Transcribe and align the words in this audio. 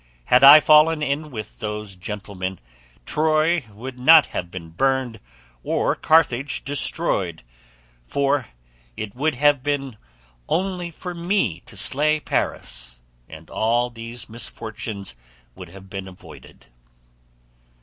Had 0.25 0.43
I 0.43 0.59
fallen 0.59 1.03
in 1.03 1.29
with 1.29 1.59
those 1.59 1.95
gentlemen, 1.95 2.57
Troy 3.05 3.65
would 3.71 3.99
not 3.99 4.25
have 4.33 4.49
been 4.49 4.69
burned 4.69 5.19
or 5.61 5.93
Carthage 5.93 6.63
destroyed, 6.63 7.43
for 8.07 8.47
it 8.97 9.13
would 9.15 9.35
have 9.35 9.61
been 9.61 9.97
only 10.49 10.89
for 10.89 11.13
me 11.13 11.59
to 11.67 11.77
slay 11.77 12.19
Paris, 12.19 12.99
and 13.29 13.47
all 13.51 13.91
these 13.91 14.27
misfortunes 14.27 15.15
would 15.53 15.69
have 15.69 15.87
been 15.87 16.07
avoided." 16.07 16.65